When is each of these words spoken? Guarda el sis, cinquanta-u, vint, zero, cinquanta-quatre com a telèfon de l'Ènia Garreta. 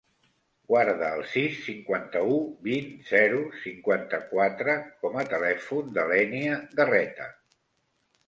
Guarda 0.69 1.09
el 1.15 1.19
sis, 1.33 1.57
cinquanta-u, 1.65 2.37
vint, 2.69 2.87
zero, 3.09 3.43
cinquanta-quatre 3.65 4.75
com 5.03 5.19
a 5.21 5.25
telèfon 5.35 5.91
de 5.99 6.07
l'Ènia 6.13 6.57
Garreta. 6.81 7.29